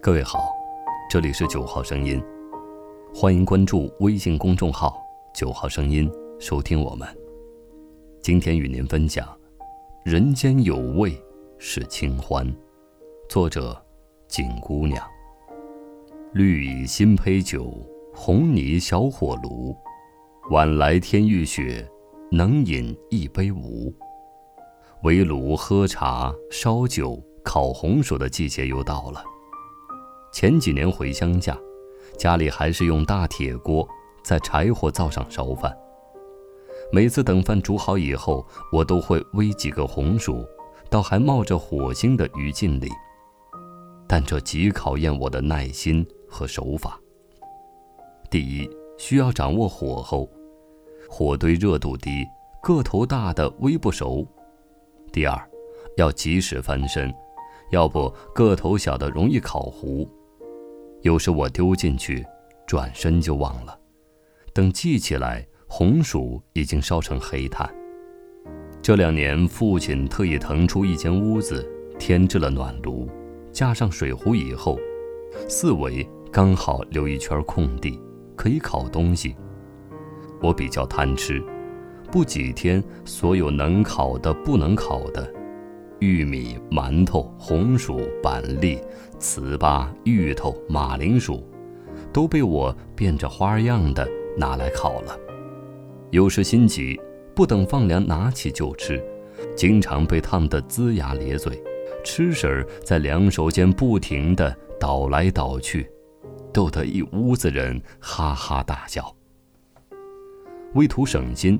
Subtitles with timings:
[0.00, 0.54] 各位好，
[1.10, 2.22] 这里是九号声音，
[3.12, 5.02] 欢迎关注微信公众号
[5.34, 6.08] “九号声音”，
[6.38, 7.06] 收听我们。
[8.22, 9.26] 今天与您分享：
[10.04, 11.20] 人间有味
[11.58, 12.46] 是清欢，
[13.28, 13.76] 作者
[14.28, 15.04] 景姑娘。
[16.32, 17.74] 绿蚁新醅酒，
[18.14, 19.76] 红泥小火炉，
[20.50, 21.84] 晚来天欲雪，
[22.30, 23.92] 能饮一杯无？
[25.02, 29.24] 围炉喝茶，烧酒，烤红薯的季节又到了。
[30.30, 31.58] 前几年回乡下，
[32.16, 33.86] 家里还是用大铁锅
[34.22, 35.76] 在柴火灶上烧饭。
[36.92, 40.44] 每次等饭煮好以后，我都会煨几个红薯，
[40.88, 42.88] 到还冒着火星的鱼烬里。
[44.06, 46.98] 但这极考验我的耐心和手法。
[48.30, 50.28] 第一，需要掌握火候，
[51.10, 52.24] 火堆热度低，
[52.62, 54.26] 个头大的煨不熟；
[55.12, 55.50] 第二，
[55.96, 57.12] 要及时翻身，
[57.70, 60.08] 要不个头小的容易烤糊。
[61.02, 62.26] 有时我丢进去，
[62.66, 63.78] 转身就忘了。
[64.52, 67.72] 等记起来，红薯已经烧成黑炭。
[68.82, 71.64] 这两年，父亲特意腾出一间屋子，
[71.98, 73.08] 添置了暖炉，
[73.52, 74.78] 架上水壶以后，
[75.48, 78.00] 四围刚好留一圈空地，
[78.34, 79.36] 可以烤东西。
[80.40, 81.40] 我比较贪吃，
[82.10, 85.32] 不几天，所有能烤的、不能烤的。
[86.00, 88.78] 玉米、馒头、红薯、板栗、
[89.18, 91.44] 糍粑、芋头、马铃薯，
[92.12, 95.18] 都被我变着花样的拿来烤了。
[96.10, 96.98] 有时心急，
[97.34, 99.02] 不等放凉，拿起就吃，
[99.56, 101.60] 经常被烫得龇牙咧嘴，
[102.04, 105.90] 吃食儿在两手间不停地倒来倒去，
[106.52, 109.14] 逗得一屋子人哈哈大笑。
[110.74, 111.58] 为图省心，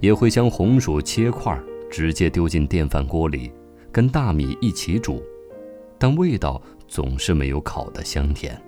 [0.00, 1.60] 也会将红薯切块，
[1.90, 3.50] 直接丢进电饭锅里。
[3.92, 5.22] 跟大米一起煮，
[5.98, 8.60] 但味道总是没有烤的香甜。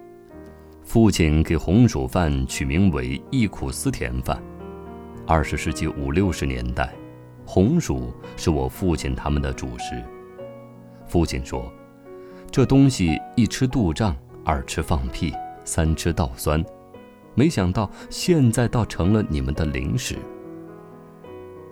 [0.83, 4.43] 父亲给红薯饭取名为“忆苦思甜饭”。
[5.27, 6.93] 二十世纪五六十年代，
[7.47, 10.03] 红薯是我父亲他们的主食。
[11.07, 11.73] 父亲说
[12.51, 15.33] ：“这东西一吃肚胀，二吃放屁，
[15.65, 16.63] 三吃倒酸。”
[17.35, 20.17] 没想到现在倒成了你们的零食。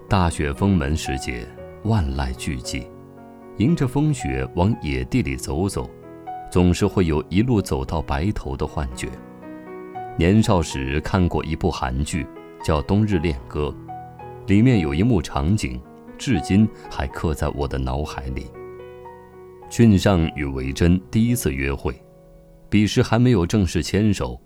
[0.08, 1.46] 大雪封门时节，
[1.82, 2.86] 万籁俱寂。
[3.60, 5.88] 迎着风雪往野地里走走，
[6.50, 9.06] 总是会有一路走到白头的幻觉。
[10.16, 12.26] 年少时看过一部韩剧，
[12.64, 13.74] 叫《冬日恋歌》，
[14.48, 15.78] 里面有一幕场景，
[16.16, 18.46] 至今还刻在我的脑海里。
[19.68, 21.94] 俊尚与维珍第一次约会，
[22.70, 24.40] 彼时还没有正式牵手，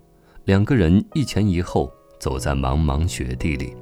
[0.46, 1.88] 两个人一前一后
[2.18, 3.76] 走在茫茫雪地里。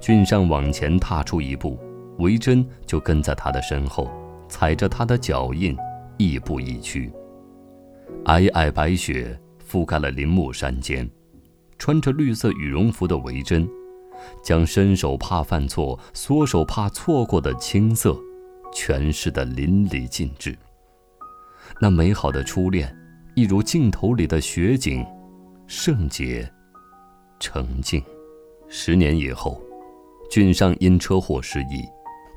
[0.00, 1.76] 俊尚往前踏出一步。
[2.18, 4.10] 维珍就跟在他的身后，
[4.48, 5.76] 踩着他的脚印，
[6.16, 7.12] 亦步亦趋。
[8.24, 9.38] 皑皑白雪
[9.68, 11.10] 覆盖了林木山间，
[11.78, 13.68] 穿着绿色羽绒服的维珍，
[14.42, 18.16] 将伸手怕犯错、缩手怕错过的青涩，
[18.72, 20.56] 诠释得淋漓尽致。
[21.80, 22.96] 那美好的初恋，
[23.34, 25.04] 一如镜头里的雪景，
[25.66, 26.48] 圣洁、
[27.40, 28.02] 澄净。
[28.68, 29.60] 十年以后，
[30.30, 31.84] 俊尚因车祸失忆。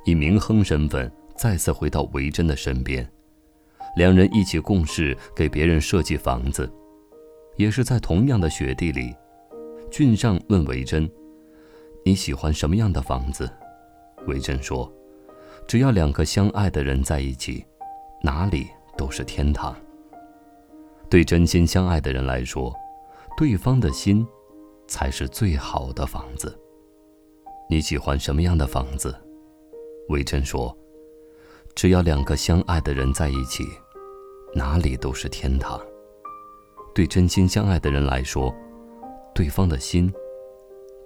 [0.07, 3.05] 以明亨身份再次回到维珍的身边，
[3.97, 6.71] 两人一起共事，给别人设计房子，
[7.57, 9.13] 也是在同样的雪地里。
[9.91, 11.11] 俊尚问维珍
[12.05, 13.51] ：“你喜欢什么样的房子？”
[14.27, 14.89] 维珍说
[15.67, 17.65] ：“只要两个相爱的人在一起，
[18.23, 18.65] 哪里
[18.97, 19.75] 都是天堂。”
[21.11, 22.73] 对真心相爱的人来说，
[23.35, 24.25] 对方的心
[24.87, 26.57] 才是最好的房子。
[27.69, 29.13] 你喜欢什么样的房子？
[30.09, 30.75] 维珍说
[31.75, 33.67] ：“只要两个相爱的人在一起，
[34.53, 35.79] 哪里都是天堂。
[36.95, 38.53] 对真心相爱的人来说，
[39.35, 40.11] 对方的心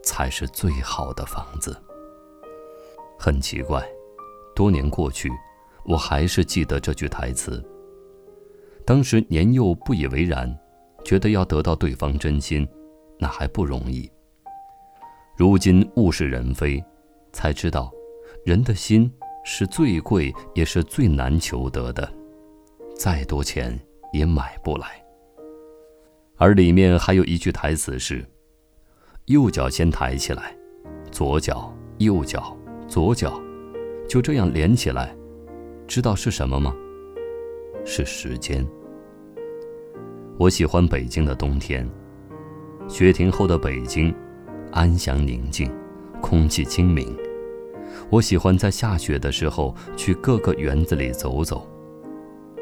[0.03, 1.75] 才是最好的房子。”
[3.17, 3.87] 很奇怪，
[4.55, 5.29] 多年过去，
[5.85, 7.63] 我还是记得这句台词。
[8.85, 10.51] 当时年幼不以为然，
[11.03, 12.67] 觉得要得到对方真心，
[13.19, 14.09] 那还不容易。
[15.37, 16.83] 如今物是人非，
[17.31, 17.91] 才知道。
[18.43, 19.11] 人的心
[19.43, 22.11] 是最贵也是最难求得的，
[22.95, 23.77] 再多钱
[24.11, 24.87] 也买不来。
[26.37, 28.25] 而里面还有一句台词是
[29.25, 30.55] ：“右脚先抬起来，
[31.11, 32.57] 左脚、右脚、
[32.87, 33.39] 左脚，
[34.09, 35.15] 就这样连起来，
[35.87, 36.75] 知道是什么吗？
[37.85, 38.67] 是时间。”
[40.39, 41.87] 我喜欢北京的冬天，
[42.87, 44.11] 雪停后的北京，
[44.71, 45.71] 安详宁静，
[46.19, 47.15] 空气清明。
[48.09, 51.67] 我喜欢在下雪的时候去各个园子里走走，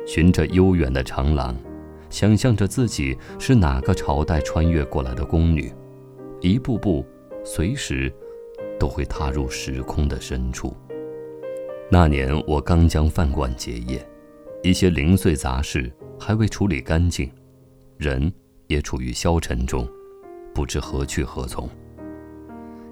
[0.06, 1.56] 循着悠远的长廊，
[2.09, 5.74] 想象着自己是哪个朝代穿越过来的宫女，
[6.41, 7.06] 一步步，
[7.44, 8.12] 随时
[8.80, 10.75] 都会踏入时空的深处。
[11.92, 14.07] 那年我刚将饭馆结业，
[14.62, 17.31] 一些零碎杂事还未处理干净，
[17.97, 18.31] 人
[18.68, 19.88] 也处于消沉中，
[20.53, 21.68] 不知何去何从。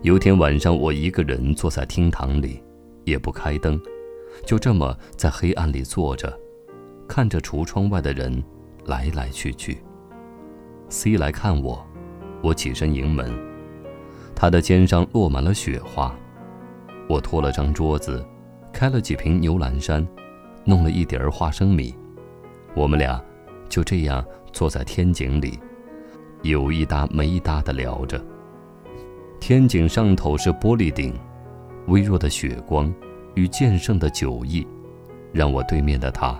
[0.03, 2.61] 有天晚上，我一个人坐在厅堂里，
[3.03, 3.81] 也不开灯，
[4.45, 6.39] 就这么在黑暗里坐着，
[7.07, 8.43] 看着橱窗外的人
[8.85, 9.79] 来来去去。
[10.87, 11.83] C 来看我，
[12.43, 13.33] 我起身迎门，
[14.35, 16.15] 他的肩上落满了雪花。
[17.09, 18.23] 我拖了张桌子，
[18.71, 20.07] 开了几瓶牛栏山，
[20.63, 21.93] 弄了一碟儿花生米，
[22.75, 23.19] 我们俩
[23.67, 24.23] 就这样
[24.53, 25.59] 坐在天井里，
[26.43, 28.23] 有一搭没一搭的聊着。
[29.39, 31.13] 天井上头是玻璃顶，
[31.87, 32.93] 微弱的雪光
[33.35, 34.67] 与渐盛的酒意，
[35.31, 36.37] 让我对面的他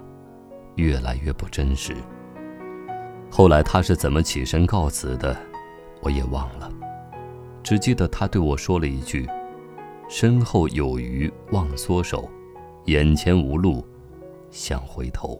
[0.75, 1.95] 越来越不真实。
[3.29, 5.37] 后来他是怎么起身告辞的，
[6.01, 6.69] 我也忘了，
[7.63, 9.27] 只记得他对我说了一句
[10.09, 12.27] ：“身后有余忘缩手，
[12.85, 13.85] 眼前无路
[14.49, 15.39] 想回头。”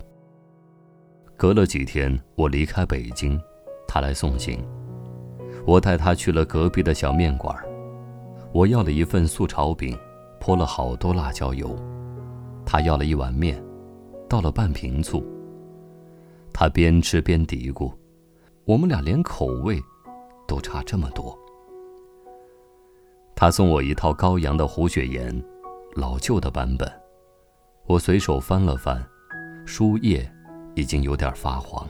[1.36, 3.40] 隔了几天，我离开北京，
[3.88, 4.64] 他来送行。
[5.68, 7.54] 我带他去了隔壁的小面馆
[8.54, 10.00] 我要了一份素炒饼，
[10.40, 11.78] 泼了好多辣椒油。
[12.66, 13.62] 他要了一碗面，
[14.30, 15.22] 倒了半瓶醋。
[16.54, 17.92] 他边吃边嘀咕
[18.64, 19.78] ：“我们俩连口味
[20.48, 21.38] 都差这么多。”
[23.36, 25.44] 他送我一套高阳的胡雪岩，
[25.96, 26.90] 老旧的版本。
[27.88, 29.06] 我随手翻了翻，
[29.66, 30.32] 书页
[30.76, 31.86] 已经有点发黄，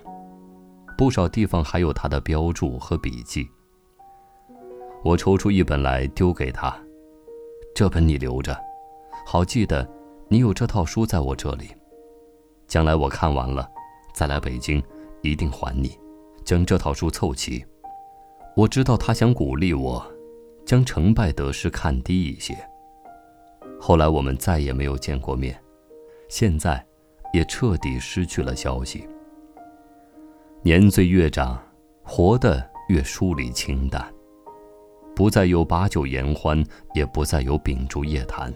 [0.97, 3.47] 不少地方还有他的标注和笔记。
[5.03, 6.75] 我抽出一本来丢给他，
[7.73, 8.57] 这本你留着，
[9.25, 9.87] 好记得
[10.27, 11.69] 你有这套书在我这里。
[12.67, 13.69] 将来我看完了，
[14.13, 14.83] 再来北京，
[15.21, 15.97] 一定还你，
[16.43, 17.65] 将这套书凑齐。
[18.55, 20.05] 我知道他想鼓励我，
[20.65, 22.57] 将成败得失看低一些。
[23.79, 25.57] 后来我们再也没有见过面，
[26.27, 26.83] 现在
[27.31, 29.07] 也彻底失去了消息。
[30.63, 31.57] 年岁越长，
[32.03, 34.11] 活得越疏离清淡。
[35.17, 38.53] 不再有把酒言欢，也不再有秉烛夜谈。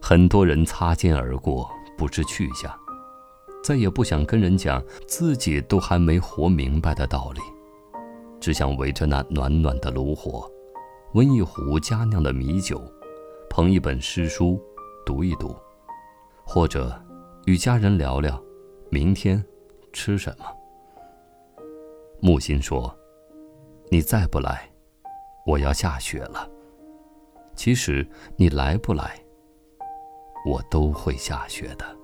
[0.00, 1.68] 很多人擦肩而过，
[1.98, 2.72] 不知去向，
[3.60, 7.40] 再也不想跟人讲自己都还没活明白的道理，
[8.38, 10.48] 只想围着那暖暖的炉火，
[11.14, 12.80] 温一壶佳酿的米酒，
[13.50, 14.62] 捧一本诗书，
[15.04, 15.52] 读一读，
[16.44, 16.96] 或者
[17.46, 18.40] 与家人聊聊
[18.90, 19.44] 明天
[19.92, 20.44] 吃什么。
[22.20, 22.96] 木心说
[23.90, 24.70] ：“你再不来。”
[25.46, 26.50] 我要下雪了。
[27.54, 28.06] 其实
[28.36, 29.18] 你来不来，
[30.44, 31.95] 我都会下雪的。